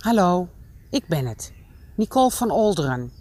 [0.00, 0.48] Hallo,
[0.90, 1.52] ik ben het,
[1.96, 3.12] Nicole van Olderen.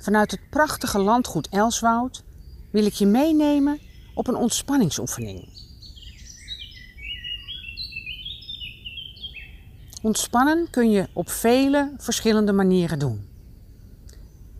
[0.00, 2.24] Vanuit het prachtige landgoed Elswoud
[2.70, 3.78] wil ik je meenemen
[4.14, 5.48] op een ontspanningsoefening.
[10.02, 13.28] Ontspannen kun je op vele verschillende manieren doen.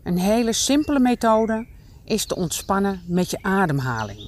[0.03, 1.67] Een hele simpele methode
[2.03, 4.19] is te ontspannen met je ademhaling.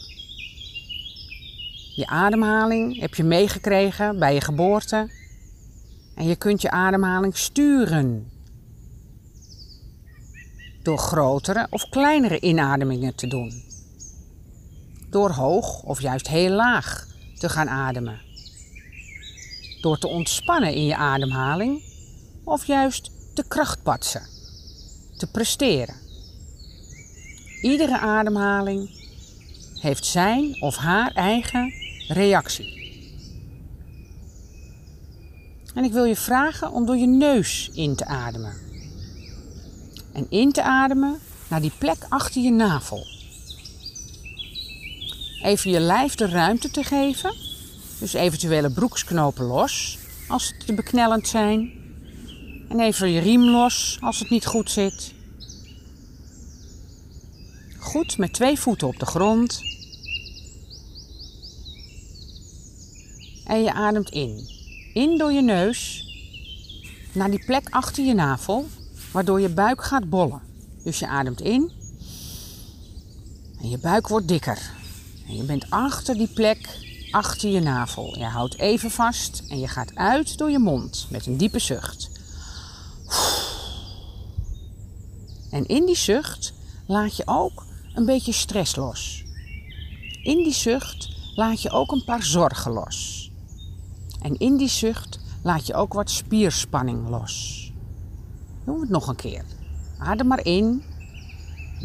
[1.95, 5.09] Je ademhaling heb je meegekregen bij je geboorte
[6.17, 8.31] en je kunt je ademhaling sturen.
[10.83, 13.63] Door grotere of kleinere inademingen te doen.
[15.09, 17.07] Door hoog of juist heel laag
[17.37, 18.19] te gaan ademen.
[19.81, 21.83] Door te ontspannen in je ademhaling
[22.43, 24.27] of juist te krachtpatsen.
[25.17, 25.95] Te presteren.
[27.61, 28.89] Iedere ademhaling
[29.79, 31.73] heeft zijn of haar eigen
[32.07, 32.86] reactie.
[35.77, 38.53] En ik wil je vragen om door je neus in te ademen.
[40.13, 43.05] En in te ademen naar die plek achter je navel.
[45.43, 47.35] Even je lijf de ruimte te geven.
[47.99, 51.71] Dus eventuele broeksknopen los als ze te beknellend zijn.
[52.69, 55.13] En even je riem los als het niet goed zit.
[57.79, 59.61] Goed met twee voeten op de grond.
[63.45, 64.56] En je ademt in
[64.97, 66.05] in door je neus
[67.11, 68.67] naar die plek achter je navel,
[69.11, 70.41] waardoor je buik gaat bollen.
[70.83, 71.71] Dus je ademt in
[73.61, 74.71] en je buik wordt dikker.
[75.27, 76.77] En je bent achter die plek
[77.11, 78.17] achter je navel.
[78.17, 82.09] Je houdt even vast en je gaat uit door je mond met een diepe zucht.
[85.51, 86.53] En in die zucht
[86.85, 89.23] laat je ook een beetje stress los.
[90.23, 93.26] In die zucht laat je ook een paar zorgen los.
[94.21, 97.65] En in die zucht laat je ook wat spierspanning los.
[98.63, 99.43] Doen we het nog een keer.
[99.97, 100.83] Adem maar in.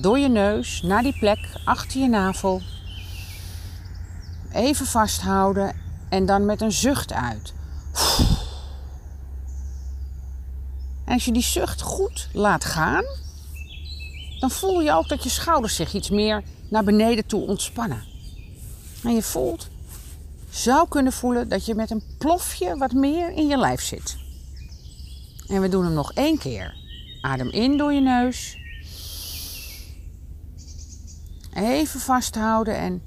[0.01, 2.61] Door je neus naar die plek achter je navel.
[4.53, 5.77] Even vasthouden
[6.09, 7.53] en dan met een zucht uit.
[11.05, 13.05] En als je die zucht goed laat gaan,
[14.41, 18.05] dan voel je ook dat je schouders zich iets meer naar beneden toe ontspannen.
[19.05, 19.69] En je voelt
[20.53, 24.17] zou kunnen voelen dat je met een plofje wat meer in je lijf zit.
[25.49, 26.75] En we doen hem nog één keer.
[27.21, 28.57] Adem in door je neus.
[31.55, 33.03] Even vasthouden en.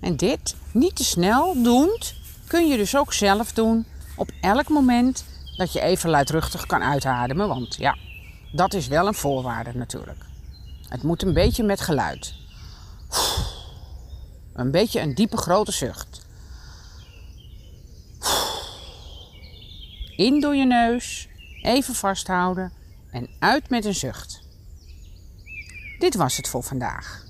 [0.00, 2.14] En dit niet te snel doend
[2.46, 3.86] kun je dus ook zelf doen
[4.16, 5.24] op elk moment
[5.56, 7.48] dat je even luidruchtig kan uitademen.
[7.48, 7.96] Want ja,
[8.52, 10.24] dat is wel een voorwaarde natuurlijk.
[10.88, 12.34] Het moet een beetje met geluid.
[14.52, 16.26] Een beetje een diepe grote zucht.
[20.16, 21.28] In door je neus,
[21.62, 22.72] even vasthouden
[23.10, 24.40] en uit met een zucht.
[25.98, 27.26] Dit was het voor vandaag.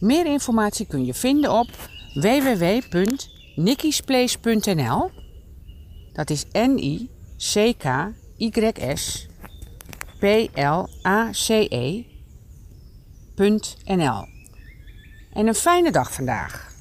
[0.00, 1.70] Meer informatie kun je vinden op
[2.14, 5.10] www.nikkisplace.nl.
[6.12, 7.08] Dat is N-I-C-K-Y-S
[10.18, 12.04] place.nl.
[15.32, 16.75] En een fijne dag vandaag.